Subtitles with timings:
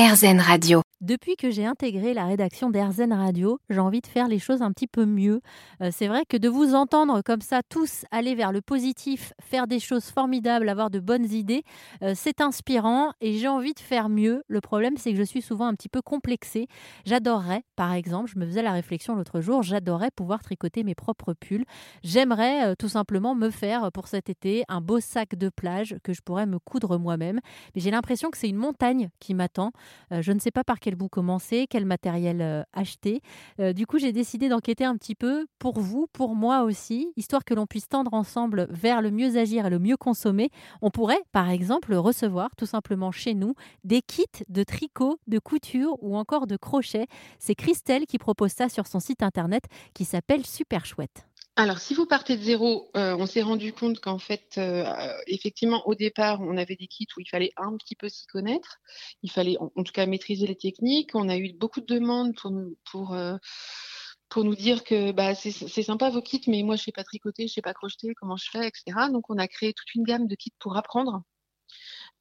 [0.00, 0.89] RZN Radio.
[1.00, 4.70] Depuis que j'ai intégré la rédaction d'Airzen Radio, j'ai envie de faire les choses un
[4.70, 5.40] petit peu mieux.
[5.80, 9.66] Euh, c'est vrai que de vous entendre comme ça, tous aller vers le positif, faire
[9.66, 11.62] des choses formidables, avoir de bonnes idées,
[12.02, 14.44] euh, c'est inspirant et j'ai envie de faire mieux.
[14.46, 16.66] Le problème, c'est que je suis souvent un petit peu complexée.
[17.06, 21.32] J'adorerais, par exemple, je me faisais la réflexion l'autre jour, j'adorerais pouvoir tricoter mes propres
[21.32, 21.64] pulls.
[22.02, 26.12] J'aimerais euh, tout simplement me faire pour cet été un beau sac de plage que
[26.12, 27.40] je pourrais me coudre moi-même.
[27.74, 29.72] Mais j'ai l'impression que c'est une montagne qui m'attend.
[30.10, 33.20] je ne sais pas par quel bout commencer, quel matériel euh, acheter.
[33.60, 37.44] Euh, du coup, j'ai décidé d'enquêter un petit peu pour vous, pour moi aussi, histoire
[37.44, 40.50] que l'on puisse tendre ensemble vers le mieux agir et le mieux consommer.
[40.82, 43.54] On pourrait, par exemple, recevoir tout simplement chez nous
[43.84, 47.06] des kits de tricot, de couture ou encore de crochet.
[47.38, 51.29] C'est Christelle qui propose ça sur son site internet qui s'appelle Super Chouette.
[51.56, 54.84] Alors, si vous partez de zéro, euh, on s'est rendu compte qu'en fait, euh,
[55.26, 58.78] effectivement, au départ, on avait des kits où il fallait un petit peu s'y connaître.
[59.22, 61.10] Il fallait, en, tout cas, maîtriser les techniques.
[61.14, 62.76] On a eu beaucoup de demandes pour nous,
[63.12, 67.42] euh, dire que bah, c'est sympa vos kits, mais moi, je ne sais pas tricoter,
[67.42, 69.08] je ne sais pas crocheter, comment je fais, etc.
[69.12, 71.22] Donc, on a créé toute une gamme de kits pour apprendre.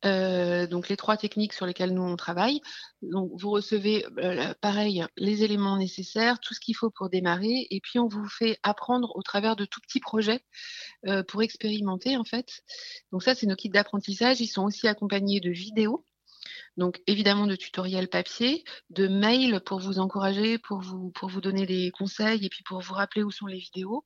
[0.06, 2.62] Euh, donc les trois techniques sur lesquelles nous on travaille.
[3.02, 7.82] Donc vous recevez euh, pareil les éléments nécessaires, tout ce qu'il faut pour démarrer, et
[7.82, 10.42] puis on vous fait apprendre au travers de tout petits projets
[11.08, 12.62] euh, pour expérimenter en fait.
[13.12, 14.40] Donc ça c'est nos kits d'apprentissage.
[14.40, 16.06] Ils sont aussi accompagnés de vidéos
[16.80, 22.46] donc évidemment de tutoriels papier, de mails pour vous encourager, pour vous, donner des conseils
[22.46, 24.06] et puis pour vous rappeler où sont les vidéos.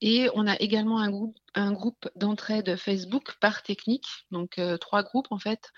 [0.00, 5.02] Et on a également un groupe, un groupe d'entraide Facebook par technique, donc euh, trois
[5.02, 5.70] groupes en fait,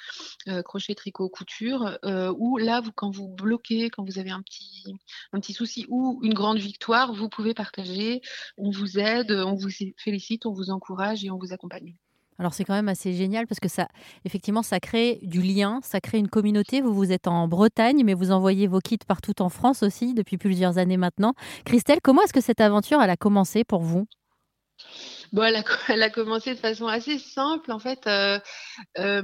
[0.49, 5.53] euh, crochet, tricot, couture, euh, où là, quand vous bloquez, quand vous avez un petit
[5.53, 8.21] souci ou une grande victoire, vous pouvez partager,
[8.57, 11.97] on vous aide, on vous félicite, on vous encourage et on vous accompagne.
[12.41, 13.87] Alors c'est quand même assez génial parce que ça,
[14.25, 16.81] effectivement, ça crée du lien, ça crée une communauté.
[16.81, 20.39] Vous, vous êtes en Bretagne, mais vous envoyez vos kits partout en France aussi depuis
[20.39, 21.35] plusieurs années maintenant.
[21.67, 24.07] Christelle, comment est-ce que cette aventure elle a commencé pour vous?
[25.33, 25.43] Bon,
[25.89, 27.71] elle a, commencé de façon assez simple.
[27.73, 28.39] En fait, euh,
[28.99, 29.23] euh,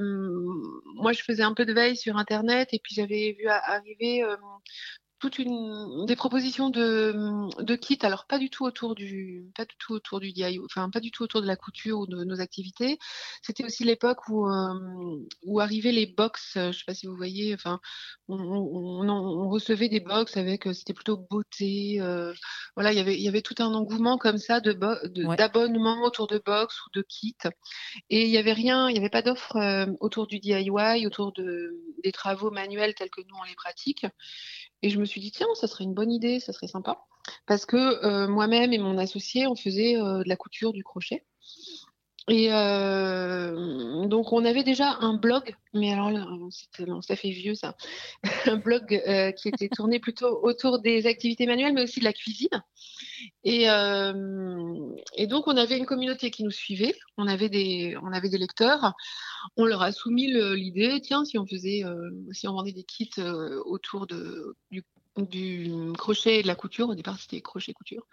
[0.97, 4.37] moi, je faisais un peu de veille sur Internet et puis j'avais vu arriver euh,
[5.19, 7.15] toute une des propositions de,
[7.63, 10.91] de kits, alors pas du tout autour du pas du tout autour du DIY, enfin
[10.91, 12.99] pas du tout autour de la couture ou de nos activités.
[13.43, 17.55] C'était aussi l'époque où euh, où arrivaient les box, je sais pas si vous voyez,
[17.55, 17.81] enfin
[18.29, 22.35] on, on, on recevait des box avec euh, c'était plutôt beauté, euh,
[22.75, 24.73] voilà il y avait il y avait tout un engouement comme ça de
[25.37, 27.37] d'abonnement autour de box ou de kits
[28.11, 29.57] et il y avait rien, il y avait pas d'offre
[30.01, 34.07] autour du DIY, autour de des travaux manuels tels que nous on les pratique.
[34.83, 36.99] Et je me suis dit, tiens, ça serait une bonne idée, ça serait sympa.
[37.47, 41.25] Parce que euh, moi-même et mon associé, on faisait euh, de la couture, du crochet.
[42.29, 46.11] Et euh, donc, on avait déjà un blog, mais alors
[47.01, 47.77] ça fait vieux ça,
[48.47, 49.01] un blog
[49.37, 52.63] qui était tourné plutôt autour des activités manuelles, mais aussi de la cuisine.
[53.45, 58.29] Et, et, donc, on avait une communauté qui nous suivait, on avait des, on avait
[58.29, 58.95] des lecteurs.
[59.57, 61.85] On leur a soumis l'idée, tiens, si on faisait,
[62.33, 63.21] si on vendait des kits
[63.65, 64.83] autour de, du
[65.17, 66.89] du crochet et de la couture.
[66.89, 68.07] Au départ, c'était crochet couture.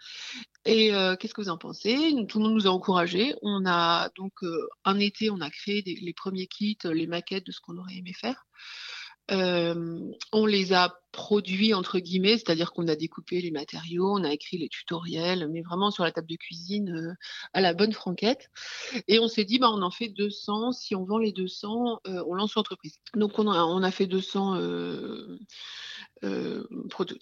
[0.64, 2.14] Et euh, qu'est-ce que vous en pensez?
[2.28, 3.34] Tout le monde nous a encouragés.
[3.42, 7.52] On a donc euh, un été, on a créé les premiers kits, les maquettes de
[7.52, 8.46] ce qu'on aurait aimé faire.
[9.30, 14.30] Euh, on les a produits entre guillemets, c'est-à-dire qu'on a découpé les matériaux, on a
[14.30, 17.16] écrit les tutoriels, mais vraiment sur la table de cuisine
[17.54, 18.50] à la bonne franquette.
[19.08, 20.72] Et on s'est dit, bah, on en fait 200.
[20.72, 22.98] Si on vend les 200, on lance l'entreprise.
[23.14, 25.38] Donc on a, on a fait 200 euh,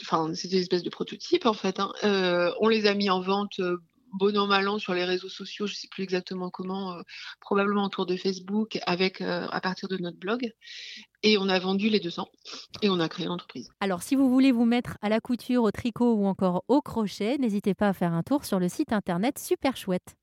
[0.03, 1.81] enfin, c'était une espèce de prototype en fait.
[1.81, 1.93] Hein.
[2.05, 3.79] Euh, on les a mis en vente euh,
[4.19, 6.97] bon an mal an sur les réseaux sociaux, je ne sais plus exactement comment,
[7.41, 10.53] probablement autour de Facebook, avec à partir de notre blog.
[11.23, 12.29] Et on a vendu les 200
[12.83, 13.71] et on a créé l'entreprise.
[13.81, 17.39] Alors, si vous voulez vous mettre à la couture, au tricot ou encore au crochet,
[17.39, 20.17] n'hésitez pas à faire un tour sur le site internet super chouette.